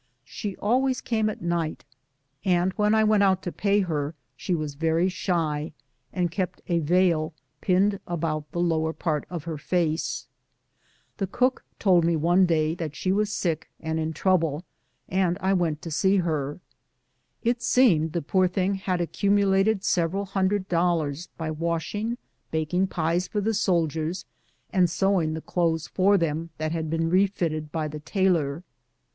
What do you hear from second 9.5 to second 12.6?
face. The cook told me one DOMESTIC